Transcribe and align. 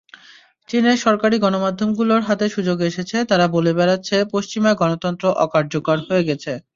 চীনের 0.69 0.97
সরকারি 0.99 1.35
গণমাধ্যমগুলোর 1.39 2.21
হাতে 2.23 2.45
সুযোগ 2.49 2.77
এসেছে, 2.89 3.17
তারা 3.29 3.45
বলে 3.55 3.71
বেড়াচ্ছে—পশ্চিমা 3.73 4.71
গণতন্ত্র 4.81 5.25
অকার্যকর 5.45 5.97
হয়ে 6.07 6.27
গেছে। 6.29 6.51